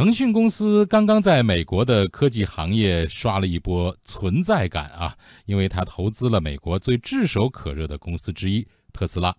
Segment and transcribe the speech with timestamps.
[0.00, 9.36] 腾讯公司刚刚在美国的科技行业刷了一波存在感啊，因为它投资了美国最炙手可热的公司之一特斯拉。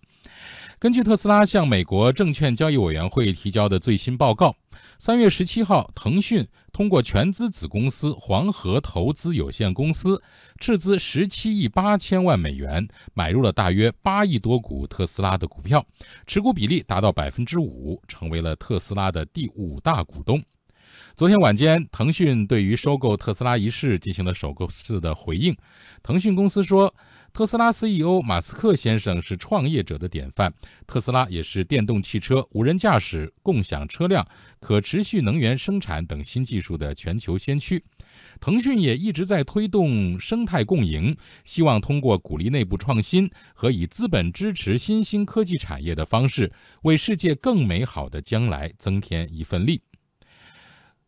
[0.78, 4.54] 根据特斯拉向美国证券交易委员会提交的最新报告，
[5.00, 10.22] 三月十七号，腾讯通过全资子公司黄河投资有限公司
[10.60, 15.84] 斥资十七亿八千万美元，买入了大约八亿多股特斯拉的股票，
[16.24, 20.40] 持股比例达到百分之五，成为了特斯拉的第五大股东。
[21.14, 25.54] 昨天晚间，腾讯对于收购特斯拉一事进行了首次的回应。
[26.02, 26.92] 腾讯公司说。
[27.34, 30.52] 特斯拉 CEO 马斯克先生是创业者的典范，
[30.86, 34.22] 特斯拉也是电动汽车、无人驾驶、共享车辆、
[34.60, 37.82] 可持续能源生产等新技术的全球先驱。
[38.38, 49.80] 腾讯也一直在推动生态共赢，希望通过鼓励内部创新和以资本支持新兴科技产业的方式，为世界更美好的将来增添一份力。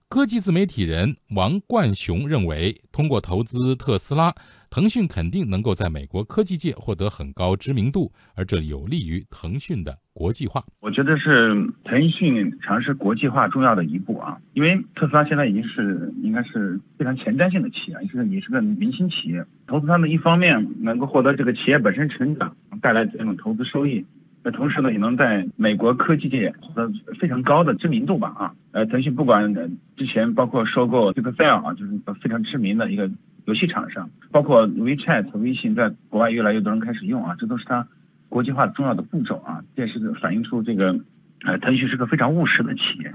[0.09, 4.33] 科技自媒体人王冠雄认为，通过投资特斯拉。
[4.71, 10.65] 腾讯肯定能够在美国科技界获得很高知名度，而这有利于腾讯的国际化。
[10.81, 19.45] 我觉得是腾讯尝试国际化重要的一步啊，因为特斯拉现在已经是应该是非常前瞻性的企业，也是也是个明星企业。
[19.69, 24.05] 投资他们一方面能够获得这个企业本身成长带来这种投资收益，
[24.45, 28.55] 那同时呢也能在美国科技界获得非常高的知名度吧啊。
[28.71, 29.53] 呃，腾讯不管
[29.97, 33.11] 之前包括收购这个 Excel 啊，就是非常知名的一个。
[33.47, 37.87] 游戏厂商，包括 WeChat、微信，在国外越来越多人开始用啊，这都是它
[38.31, 39.63] 国际化重要的步骤啊。
[39.77, 40.99] 这也是反映出这个，
[41.43, 43.13] 呃，腾讯是个非常务实的企业。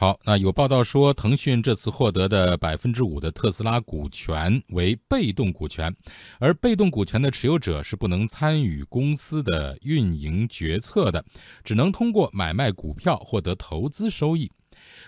[0.00, 5.92] 好，那有报道说，腾讯这次获得的百分之五的特斯拉股权为被动股权，
[6.38, 11.24] 而被动股权的持有者是不能参与公司的运营决策的，
[11.64, 14.48] 只能通过买卖股票获得投资收益。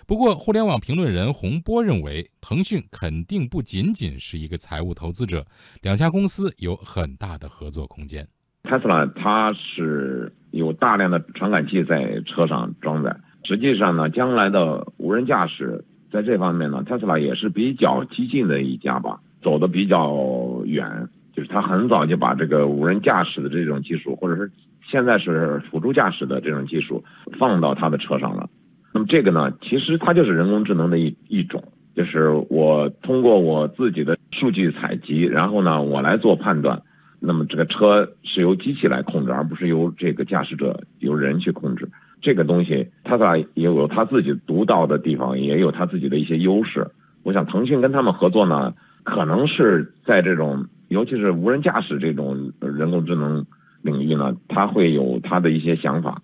[0.08, 5.46] 不过，互联网评论人洪波认为，腾讯肯定不仅仅是一个财务投资者，
[5.82, 8.26] 两家公司有很大的合作空间。
[8.64, 24.50] 特斯拉它是有大量的传感器在车上装载，实际上呢，将来的无人驾驶在这方面呢，特斯拉也是比较激进的一家吧，走的比较远，就是他很早就把这个无人驾驶的这种技术，或者是
[24.86, 27.04] 现在是辅助驾驶的这种技术
[27.38, 28.48] 放到他的车上了。
[28.92, 31.62] 那么这个呢，其实它就是人工智能的一一种，
[31.94, 36.82] 就是我通过我自己的数据采集，然后呢，我来做判断。
[37.20, 41.88] 那么这个车是由机器来控制，而不是由这个驾驶者由人去控制。
[42.20, 46.86] 这个东西，它俩也有它自己独到的地方，也有它自己的一些优势。
[47.22, 53.44] 我想腾讯跟他们合作呢，可能是在这种，尤其是无人驾驶这种人工智能
[53.82, 56.22] 领域呢，它会有它的一些想法。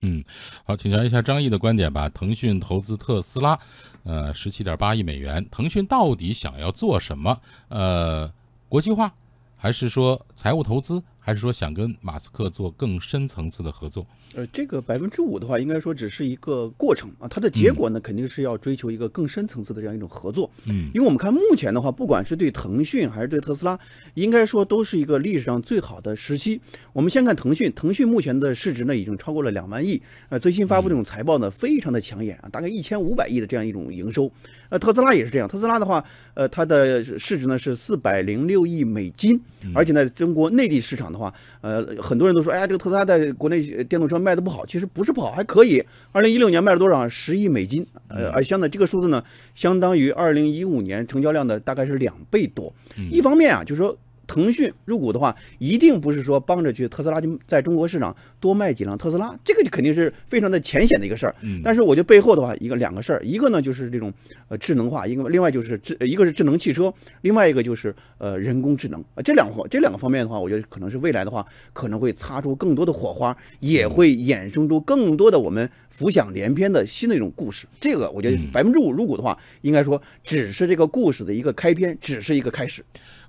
[0.00, 0.22] 嗯，
[0.64, 2.08] 好，请教一下张毅的观点吧。
[2.10, 3.58] 腾讯投资特斯拉，
[4.04, 7.36] 呃，十七点八亿美元，腾讯到底想要做什么？
[7.68, 8.30] 呃，
[8.68, 9.12] 国际化，
[9.56, 11.02] 还是说财务投资？
[11.28, 14.06] 还是说想跟马斯克做更深层次的合作？
[14.34, 20.50] 呃，这个百分之五的话，应该说只是一个过程啊，它的结果呢，肯定是要追求一个更深层次的这样一种合作。
[20.64, 23.78] 嗯，因为我们看目前的话，不管是对腾讯还是对特斯拉，
[24.14, 26.58] 应该说都是一个历史上最好的时期。
[26.94, 30.00] 我们先看腾讯，腾讯目前的市值呢已经超过了两万亿，
[30.30, 34.32] 呃，最新发布这种财报呢非常的抢眼啊，大概一千五百亿的这样一种营收。
[34.70, 36.02] 呃，特斯拉也是这样，特斯拉的话，
[36.32, 39.38] 呃，它的市值呢是四百零六亿美金，
[39.74, 41.17] 而且呢，中国内地市场的。
[41.18, 45.84] 话，呃，很多人都说，哎呀，这个特斯拉在国内电动车卖的不好，其实不是不好，还可以。
[46.12, 47.08] 二零一六年卖了多少？
[47.08, 49.22] 十亿美金，呃，而相当这个数字呢，
[49.54, 52.72] 相当于二零一五年成交量的大概是两倍多。
[53.10, 53.94] 一方面啊，就是说。
[54.28, 61.34] 腾讯入股的话，一定不是说帮着去特斯拉就在中国市场多卖几辆特斯拉，这个就肯定是非常的浅显的一个事儿。
[61.40, 64.12] 嗯，但是我觉得背后的话，一个两个事儿，一个呢就是这种
[64.48, 77.66] 呃智能化，一个另外就是智一个是智能汽车，另外一个就是呃人工智能啊，这两方这两个方面的话，我觉得可能是未来的话可能会擦出更多的火花，也会衍生出更多的我们浮想联翩的新的一种故事。
[77.80, 82.84] 这个我觉得百分之五入股的话，应该说只是这个故事的一个开篇，只是一个开始。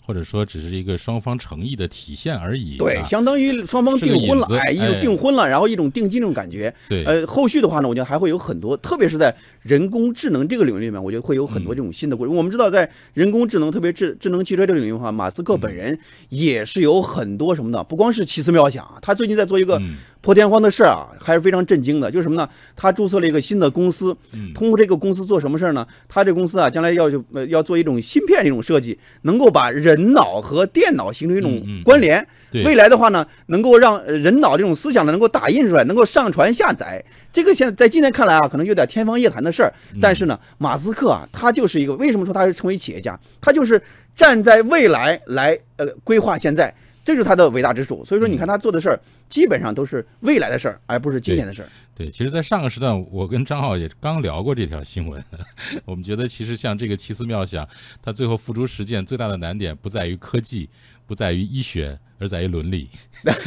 [0.10, 2.78] 或者说只是一个双方诚意的体现而已。
[2.78, 6.74] 对，相当于双方订婚了，哎，一种订婚了，然后一种定金这种感觉。
[6.90, 12.32] 对，呃，后续的话呢，我觉得还会有很多，特别是在人工智能这个领域里面，我觉得会有很多这种新的故事。
[12.32, 19.80] 我们知道，在人工智能，特别智智能汽车这个领域的话，马斯克本人也是有很多什么的，不光是奇思妙想啊，他最近在做一个
[20.22, 22.12] 破天荒的事儿啊，还是非常震惊的。
[22.12, 22.48] 就是什么呢？
[22.76, 24.16] 他注册了一个新的公司，
[24.54, 25.86] 通过这个公司做什么事儿呢？
[26.08, 32.26] 他这公司啊，将来要呃要做一种芯片这种设计，能够把人脑和电脑形成一种关联。
[32.66, 37.04] 未来的话呢，能够让人脑这种思想呢，能够打印出来，能够上传下载。
[37.32, 39.72] 这个现在在今天看来啊，可能有点天方夜谭的事儿。
[40.02, 43.18] 但是呢，马斯克啊，他就是一个为什么说他是成为企业家？
[43.40, 43.82] 他就是
[44.16, 46.74] 站在未来来呃规划现在。
[47.04, 51.70] 这就是他的伟大之处，所以说你看他做的事儿，基本上都是未来的事儿，而不是今天的事儿。
[52.00, 55.22] 对，其实，在上个时段，我跟张浩也刚聊过这条新闻。
[55.84, 57.68] 我们觉得，其实像这个奇思妙想，
[58.02, 60.70] 它最后付诸实践最大的难点不在于科技，
[61.06, 62.00] 不在于医学。
[62.22, 62.90] 而在于伦理，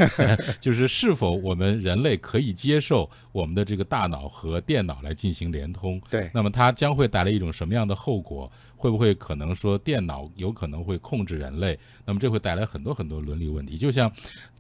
[0.59, 6.01] 就是是否我们人类可以接受我们的这个大脑和电脑来进行联通？
[6.09, 8.51] 对，那么它将会带来一种什么样的后果？
[8.75, 11.79] 会不会可能说电脑有可能会控制人类？
[12.07, 13.77] 那么这会带来很多很多伦理问题。
[13.77, 14.11] 就像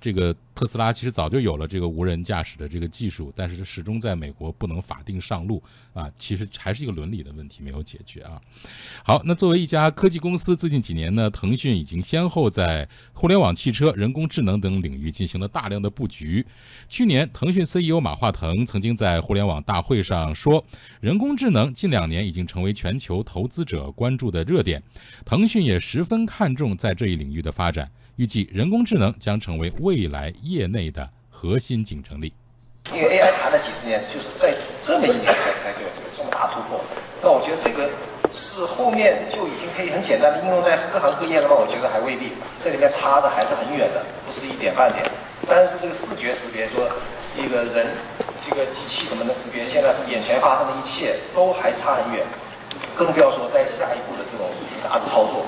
[0.03, 5.63] 这个特斯拉其实早就有了这个无人驾驶的这个技术，但是始终在美国不能法定上路
[5.95, 8.41] 啊，其实还是一个伦理的问题没有解决啊。
[9.05, 13.93] 好，那作为一家科技公司，最近几年呢，腾讯已经先后在互联网汽车。
[13.93, 16.45] 人工智能等领域进行了大量的布局。
[16.89, 20.65] 去年，腾讯 CEO 马化腾曾经在互联网大会上说，
[21.01, 24.83] 人工智能近两年已经成为全球投资者关注的热点。
[25.25, 32.33] 腾讯也十分看重在这一领域的发展，预计人工智能将成为未来业内的核心竞争力。
[32.93, 36.81] 因为 AI 谈了几十年，就是在这么一年才才就有这个这么大突破。
[37.23, 37.89] 那我觉得这个。
[38.35, 41.55] 是后面就已经可以很简单的应用在各行各业了吗？
[41.55, 45.05] 我觉得还未必，这里面差的还是很远的，不是一点半点。
[45.47, 46.89] 但是这个视觉识别，说
[47.37, 47.93] 一个人，
[48.41, 49.67] 这个机器怎么能识别？
[49.67, 52.25] 现在眼前发生的一切都还差很远，
[52.97, 55.45] 更不要说在下一步的这种复杂的操作。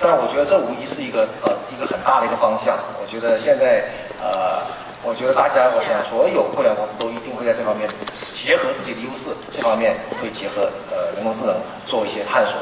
[0.00, 2.78] 但我觉得这无疑是一个呃一个很大的一个方向。
[3.00, 3.84] 我觉得现在
[4.20, 4.66] 呃。
[5.04, 7.88] 我觉得大家，我想所有互联网公司都一定会在这方面
[8.34, 11.56] 结合自己的优势，这方面会结合呃人工智能
[11.86, 12.60] 做一些探索。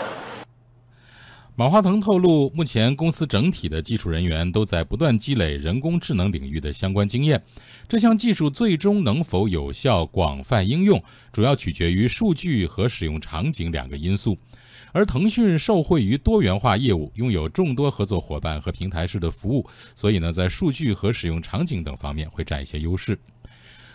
[1.57, 7.43] 马化腾透露，目前公司整体的技术人员都在不断积累人工智能领域的相关经验。
[7.89, 14.37] 这项技术最终能否有效广泛应用，主要取决于数据和使用场景两个因素。
[14.93, 23.19] 而腾讯受惠于多元化业务，拥有众多合作伙伴和平台式的服务，所以呢，在数据和使用场景等方面会占一些优势。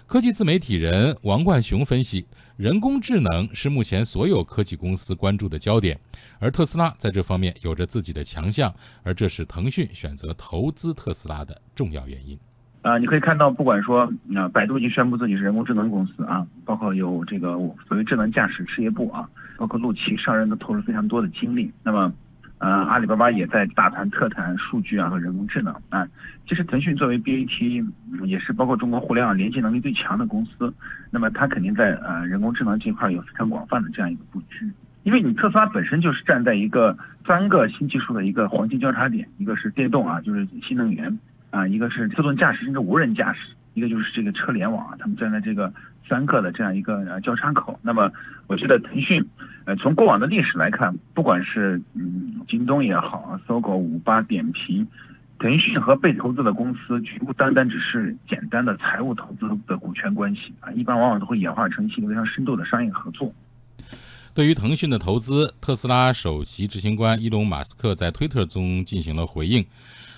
[0.06, 2.26] 科技自媒体人王冠雄分析，
[2.58, 5.98] 人工智能是目前所有科技公司关注的焦点，
[6.38, 8.74] 而特斯拉在这方面有着自己的强项，
[9.04, 12.38] 而这是腾讯选择投资特斯拉的重要原因。
[12.82, 14.02] 啊，你可以看到，不管说
[14.36, 17.54] 啊，百度已经宣布自己是人工智能公司啊，包括有这个
[17.88, 19.30] 所谓智能驾驶事业部啊。
[19.62, 22.12] 包括陆琪上任都投入非常多的精力，那么，
[22.58, 26.08] 呃，阿里巴巴也在大谈特谈数据啊和人工智能啊。
[26.48, 27.86] 其实腾讯作为 BAT，
[28.26, 30.74] 也是包括中国互联网连接能力最强的公司，
[31.12, 34.68] 那么它肯定在呃人工智能这块有非常广泛的这样一个布局。
[35.04, 36.98] 因为你特斯拉本身就是站在一个
[37.28, 41.20] 三个新技术的一个黄金交叉点，一个是电动啊，就是新能源
[41.52, 43.40] 啊，一个是自动驾驶甚至无人驾驶，
[43.74, 45.74] 一个就是这个车联网啊，他们站在这个
[46.08, 47.80] 三个的这样一个交叉口。
[47.82, 48.12] 那么
[48.48, 49.26] 我觉得腾讯。
[49.64, 54.88] 呃，从过往的历史来看，不管是嗯京东也好，搜狗、五八、点评，
[55.38, 63.32] 腾讯和被投资的公司，绝不单单只是简单的财务投资的股权关系啊，一般往往都会演化成一个非常深度的商业合作。
[64.34, 69.64] 对于腾讯的投资，特斯拉首席执行官伊隆·马斯克在推特中进行了回应。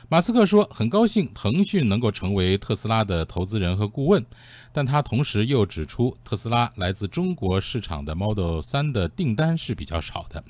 [0.09, 4.23] 马斯克说：“很高兴腾讯能够成为特斯拉的投资人和顾问，
[4.71, 10.44] 但他同时又指出，特斯拉来自中国市场的 Model 3的订单是比较少的。”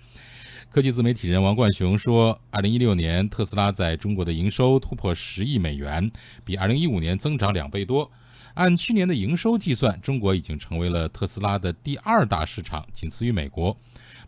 [0.70, 6.12] 科技自媒体人王冠雄说：“2016 年特斯拉在中国的营收突破十亿美元，
[6.44, 8.12] 比2015年增长两倍多。
[8.56, 13.78] 按去年的营收计算，中国已经成为了特斯拉的第二大市场，仅次于美国。”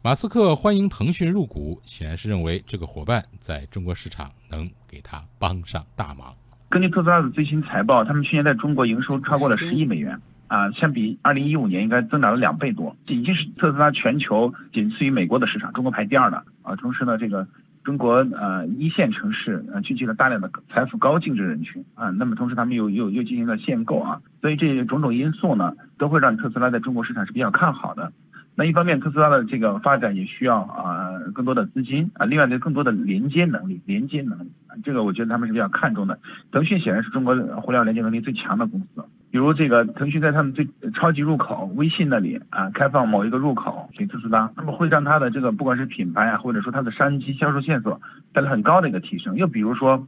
[0.03, 6.33] 马斯克欢迎腾讯入股，显然是认为这个伙伴在中国市场能给他帮上大忙。
[6.69, 16.75] 根据特斯拉的最新财报，他们去年在中国营收超过了十亿美元，啊，相比二零一五年应该增长了两倍多，已经是特斯拉全球仅次于美国的市场，中国排第二的啊。
[16.75, 17.47] 同时呢，这个
[17.83, 28.12] 中国呃一线城市呃聚集了大量的财富高净值人群啊，那么同时他们又又又进行了限购啊，所以这种种因素呢，都会让特斯拉在中国市场是比较看好的。
[28.57, 34.51] 那一方面，特斯拉的这个发展也需要啊更多的资金啊，另外呢更多的连接能力，连接能力，
[34.83, 36.17] 这个我觉得他们是比较看重的。
[36.51, 48.00] 腾讯显然是中国互联网连接能力最强的公司，比如这个腾讯在他们最超级入口微信那里啊，开放某一个入口给特斯拉，那么会让它的这个不管是品牌啊，或者说它的商机销售线索
[48.31, 49.35] 带来很高的一个提升。
[49.35, 50.07] 又比如说。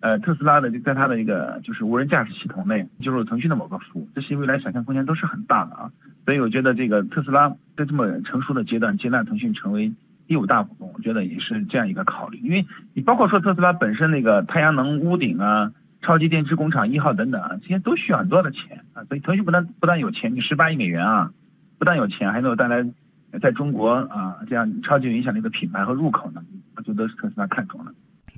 [0.00, 5.90] 呃，特斯拉的就在它的一个就是无人驾驶系统内，就是腾讯的某个服务，这些未来想象空间都是很大的啊。
[6.24, 9.92] 所以我觉得这个特斯拉在这么成熟的阶段接纳腾讯成为
[10.26, 12.38] 第五大股东，我觉得也是这样一个考虑。
[12.38, 19.04] 因为你包括说特斯拉本身那个太阳能屋顶啊、超级电池工厂一号等等啊，这些都需要很多的钱啊。
[19.04, 21.32] 所以腾讯不但不但有钱，你十八亿美元啊，
[21.78, 22.86] 不但有钱，还能够带来
[23.42, 26.42] 在中国啊这样超级影响力的品牌和入口呢，
[26.76, 27.92] 我觉得是特斯拉看中了。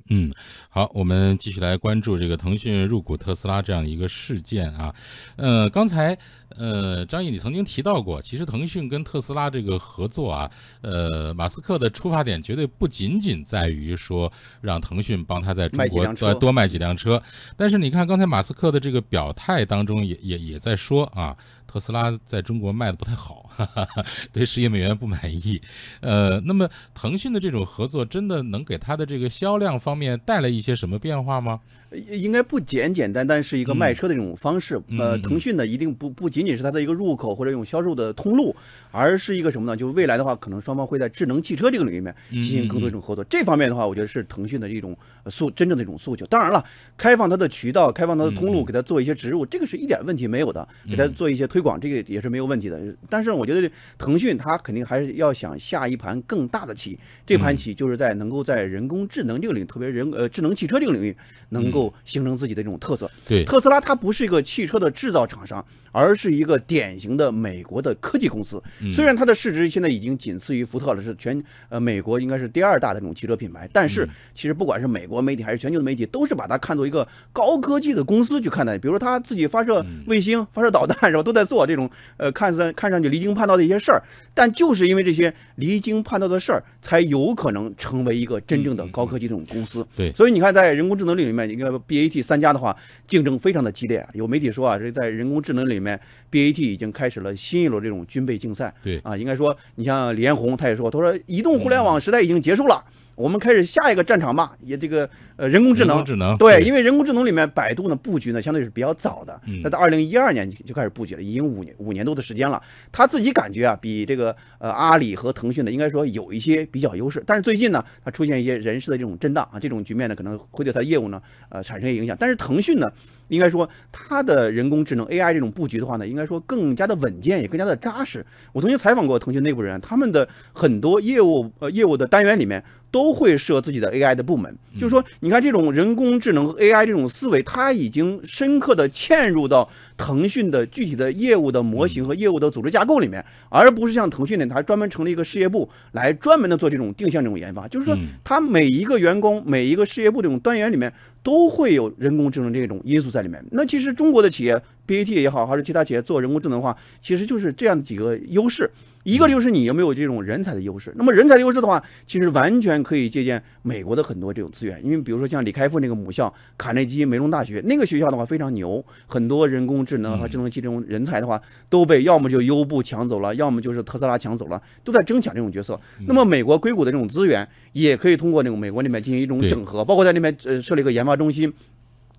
[0.08, 0.30] 嗯，
[0.68, 4.94] 好，我们继续来关注这个腾讯入股特斯拉这样一个事件啊。
[5.34, 6.16] 呃，刚才
[6.50, 10.50] 呃张毅你曾经提到过，其实腾讯跟特斯拉这个合作啊，
[10.80, 17.22] 呃，马斯克的出发点绝对不仅仅在于说让腾讯帮他在中国多多卖几辆车，
[17.56, 21.36] 但是你看刚才马斯克的这个表态当中也也也在说啊。
[21.66, 25.60] 特斯拉在中国卖的不太好，哈哈哈，对十亿美元不满意。
[26.00, 31.60] 呃，那么腾讯的这种合作真的能给它的这个销量方面带来一些什么变化吗？
[31.92, 34.80] 应该不简简单单是一个卖车的这种方式。
[34.98, 38.54] 呃，腾讯呢，一定不不仅仅是它的一个入口或者一种销售的通路，
[38.90, 39.76] 而是一个什么呢？
[39.76, 43.24] 就未来的话，可能双方会在智能汽车这个领域里面进行更多一种合作。
[43.24, 46.26] 这方面的话，我觉得是腾讯的一种诉真正的一种诉求。
[46.26, 46.64] 当然了，
[46.96, 50.66] 开放它的渠道，开放它的通路，给它做一些植入，这个是一点问题没有的。
[50.88, 52.80] 给它做一些推广，这个也是没有问题的。
[53.08, 56.98] 但是我觉得腾讯它肯定还是要想下一盘更大的棋。
[57.24, 61.14] 这盘棋就是在能够在人工智能这个领域，特别人呃智能汽车这个领域，
[61.50, 62.66] 能够形成自己的。
[62.66, 65.64] 这种特色，对特斯拉，它不是一个汽车的制造厂商，
[65.96, 68.62] 而是一个典型的美国的科技公司。
[68.92, 78.76] 虽然它的市值现在已经仅次于福特了，是全呃美国应该是第二大的这种汽车品牌，但是其实不管是美国媒体还是全球的媒体，都是把它看作一个高科技的公司去看待。
[78.76, 81.22] 比如说它自己发射卫星、发射导弹，是吧？
[81.22, 84.02] 都在做这种呃看似看上去离经叛道的一些事儿。
[84.34, 89.86] 但就是因为这些离经叛道的事儿，才有可能成为一个真正的高科技这种公司。
[89.96, 92.46] 对，所以你看，在人工智能领域里面，你看 BAT 三家。
[92.56, 92.74] 的话，
[93.06, 94.06] 竞争非常的激烈。
[94.14, 95.98] 有媒体说啊，这在人工智能里面
[96.30, 98.74] ，BAT 已经开始了新一轮这种军备竞赛。
[98.82, 102.84] 对啊，应该说，你像李彦宏他也说，他说移动互联网时代已经结束了。
[103.16, 112.62] 我们开始下一个战场吧，也这个呃人工智能，智能对，因为人工智能里面百度呢布局呢相对是比较早的，它在二零一二年就开始布局了，已经五年五年多的时间了。
[112.92, 122.14] 他自己感觉啊，比这个呃阿里和腾讯呢应该说有一些比较优势，但是最近呢，它出现一些人事的这种震荡啊，这种局面呢可能会对它业务呢呃产生一些影响。
[122.20, 122.86] 但是腾讯呢，
[123.28, 128.24] 应该说它的人工智能 AI 这种布局的话呢，应该说更加的稳健，也更加的扎实。
[128.52, 132.62] 我曾经采访过腾讯内部人，他们的很多业务呃业务的单元里面。
[132.90, 147.68] 都会设自己的 AI 的部门，就是说，你看这种人工智能和 AI 这种思维，它已经深刻的嵌入到腾讯的具体的业务的模型和业务的组织架构里面，而不是像腾讯呢，它专门成立一个事业部来专门的做这种定向这种研发。
[147.68, 150.90] 就是说，它每一个员工、每一个事业部这种单元里面
[151.22, 153.44] 都会有人工智能这种因素在里面。
[153.50, 158.70] 那其实中国的企业，BAT 也好，还是其他企业做人工智能的话，其实就是这样几个优势。
[159.06, 160.92] 一个就是你有没有这种人才的优势？
[160.96, 164.84] 那么人才的优势的话，其实完全可以借鉴美国的很多这种资源。
[164.84, 175.80] 因为比如说像李开复那个母校卡内基梅隆大学那个学校的话非常牛，很多人工智能和智能机这种人才的话都被要么就优步抢走了，要么就是特斯拉抢走了，都在争抢这种角色。
[176.08, 181.52] 那么美国硅谷的这种资源也可以通过那种美国那边进行一种整合，包括在那边呃设立一个研发中心。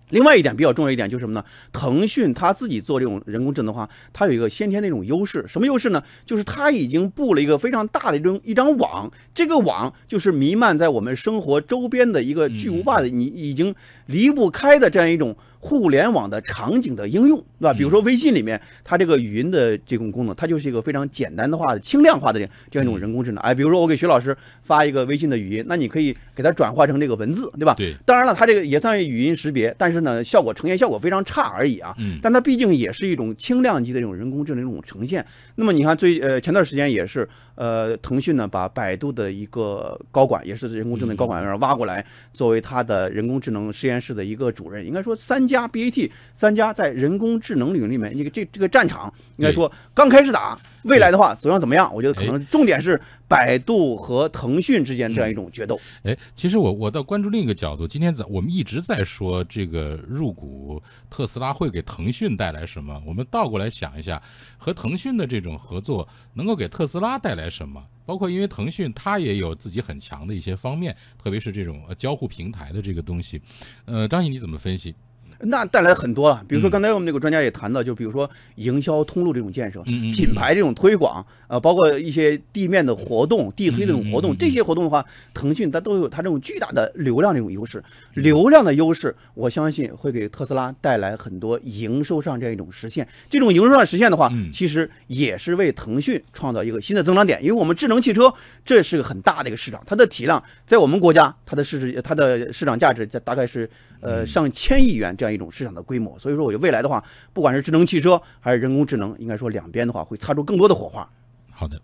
[0.09, 1.43] 另外一点比较重要一点就是什么呢？
[1.73, 6.01] 腾讯它自己做这种人工智能的话，它有一个先天的一种优势，什么优势呢？
[6.25, 15.35] 就是它已经布了一个非常大的一种一张网，这个网就是弥漫在我们生活周边的一个巨无霸的，你已经离不开的这样一种。
[15.59, 17.73] 互联网的场景的应用，对吧？
[17.73, 23.41] 比如说微信里面，它这个语音的这种功能，它就是一个非常简单的、话的轻量化的这这样一种人工智能。
[23.43, 27.73] 哎，比如说我给徐老师发一个微信的语音，那你可以给它转化成这个文字，对吧？
[27.75, 27.95] 对。
[28.05, 31.93] 当然了，它这个也算语音识别，但是呢，效果呈现效果非常差而已啊。
[31.97, 32.19] 嗯。
[32.21, 35.25] 但它毕竟也是一种轻量级的这种人工智能这种呈现。
[35.55, 44.85] 那么你看，最呃前段时间也是，呃，腾讯呢把百度的一个高管，也是人工智能高管挖过来，作为它的人工智能实验室的一个主任。
[44.85, 45.46] 应该说三。
[45.47, 51.89] 家 BAT 三家在人工智能领域里面，那个这这个战场应该说刚开始打，未来的话走向怎么样？
[51.95, 55.79] 我觉得可能重点是百度和腾讯之间这样一种决斗。
[56.03, 63.01] 哎，其实我我倒关注另一个角度，今天在我们一直在说这个入股特斯拉会给腾讯带来什么？
[63.05, 64.21] 我们倒过来想一下，
[64.57, 67.83] 和腾讯的这种合作能够给特斯拉带来什么？
[68.05, 73.41] 包括因为腾讯它也有自己很强的一些方面，特别是这种交互平台的这个东西。
[73.83, 74.95] 呃，张毅你怎么分析？
[75.39, 87.83] 那带来很多了，比如说刚才我们那个专家也谈到，就比如说营销通路这种建设，品牌这种推广，呃，包括一些地面的活动、地推这种活动，这些活动的话，腾讯它都有它这种巨大的流量这种优势。
[88.15, 93.07] 流量的优势，我相信会给特斯拉带来很多营收上这样一种实现。
[93.29, 98.33] 这种营收上实现的话，其实也是为腾讯创造一个新的增长点，因为我们智能汽车
[98.65, 103.69] 这是个很大的一个市场，它的体量在我们国家，它的市值，它的市场价值大概是
[104.01, 105.26] 呃上千亿元这样。
[105.31, 107.03] 一种市场的规模，所以说我觉得未来的话，
[107.33, 111.09] 不管是智能汽车还是人工智能，应该说两边的话会擦出更多的火花。
[111.51, 111.81] 好的，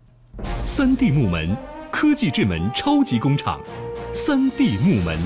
[0.65, 1.55] 三 D 木门
[1.91, 3.61] 科技智门超级工厂，
[4.13, 5.17] 三 D 木门。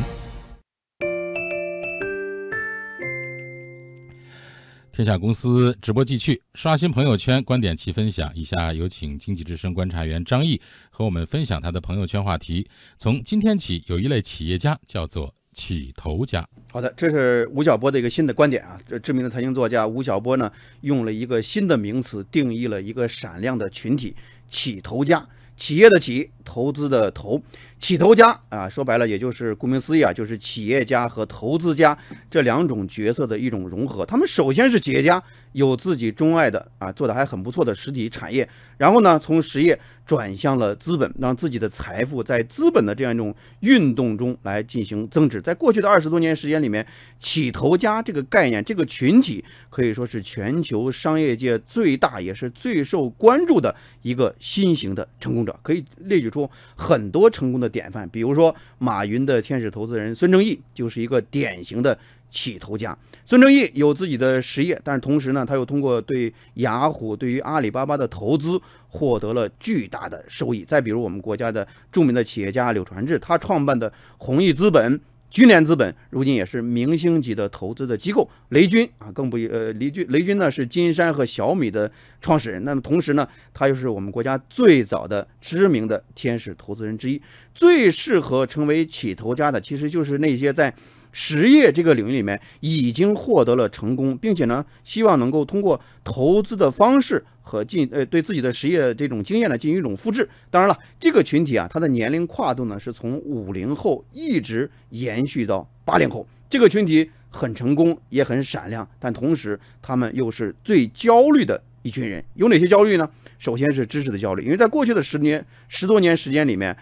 [4.92, 8.32] 天下公司直播继续，刷新朋友圈，观点齐分享。
[8.34, 10.60] 以下有请经济之声观察员张毅
[10.90, 12.68] 和我们分享他的朋友圈话题。
[12.98, 15.36] 从今天起，有一类企业家叫做。
[15.68, 18.80] 起头家，好的，这是吴晓波的一个新的观点啊。
[18.88, 24.16] 这知名的财经作家吴晓波呢，用了一个新的名词定义了一个闪亮的群体——
[24.50, 25.28] 起投家。
[25.58, 27.42] 企业的起，投资的投，
[27.80, 31.98] 起头家啊，说白了也就是顾名思义啊，就是企业家和投资家
[32.30, 34.06] 这两种角色的一种融合。
[34.06, 35.24] 他们首先是企业家。
[35.54, 45.42] 有自己钟爱的啊，做的还很不错的实体产业，然后呢，从实业转向了资本，让自己的财富在资本的这样一种运动中来进行增值。
[45.42, 46.86] 在过去的二十多年时间里面，
[47.20, 58.08] 起头家这个概念、这个群体可以说是全球商业界最大也是最受关注的一个新型的成功者，可以列举出很多成功的典范。
[58.10, 61.98] 比如说，马云的天使投资人孙正义就是一个典型的。
[62.30, 62.96] 起头家
[63.26, 68.60] 孙正义有自己的实业，但是同时呢，他又通过对雅虎、对于阿里巴巴的投资，
[68.90, 70.66] 获得了巨大的收益。
[70.68, 78.28] 再比如我们国家的著名的企业家柳传志，他创办的弘毅资本、君联资本，如今也是明星级的投资的机构。
[78.50, 81.92] 雷军啊，更不呃，雷军雷军呢是金山和小米的
[82.22, 87.22] 创始人，那么同时呢，他又是我们国家最早的知名的天使投资人之一。
[87.54, 90.74] 最适合成为起投家的，其实就是那些在
[91.12, 100.28] 实业这个领域里面已经获得了成功，并且呢，希望能够通过投资的方式和进呃对自己的实业这种经验呢进行一种复制。
[100.50, 106.28] 当然了，这个群体啊，它的年龄跨度呢是从五零后一直延续到八零后。
[106.50, 112.24] 这个群体很成功，也很闪亮，但同时他们又是最焦虑的一群人。
[112.36, 113.10] 有哪些焦虑呢？
[113.40, 116.76] 首先是知识的焦虑，因为在过去的十年十多年时间里面。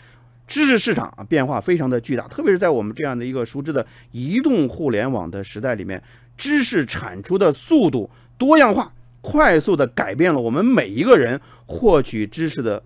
[0.47, 6.01] 知识市场啊变化非常的巨大，特别是在我们这样的一个熟知的移动互联网的时代里面，
[6.37, 8.91] 知识产出的速度多样化，
[9.21, 12.81] 快速的改变了我们每一个人获取知识的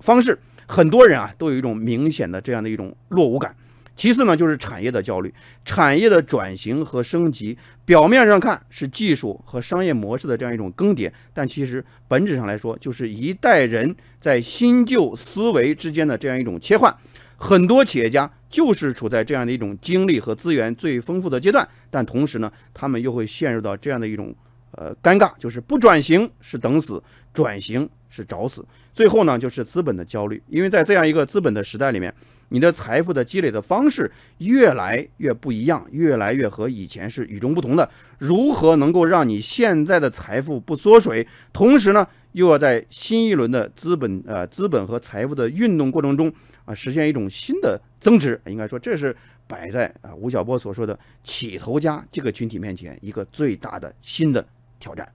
[0.00, 0.38] 方式。
[0.66, 3.54] 很多人啊都有一种明显的这样的一种落伍感。
[3.96, 5.32] 其次呢，就是产业的焦虑，
[5.64, 7.56] 产业的转型和升级，
[7.86, 16.94] 表面上看是技术和商业模式的这样一种更迭，但其实本质上来说，就是一代人在新旧思维之间的这样一种切换。
[17.38, 24.34] 很多企业家就是处在这样的一种精力和资源最丰富的阶段，但同时呢，他们又会陷入到这样的一种
[24.72, 28.62] 呃尴尬，就是不转型是等死，转型是找死。
[28.92, 32.14] 最后呢，就是资本的焦虑，因为在这样一个资本的时代里面。
[32.48, 37.88] 你的财富的积累的方式越来越不一样，越来越和以前是与众不同的。
[38.18, 46.32] 如何能够让你现在的财富不缩水，同时呢，又要在新一轮的资本呃资本和财富的运动过程中
[46.64, 48.40] 啊，实现一种新的增值？
[48.46, 49.14] 应该说，这是
[49.46, 54.46] 摆在啊吴晓波所说的起头家这个群体面前一个最大的新的
[54.78, 55.06] 挑战。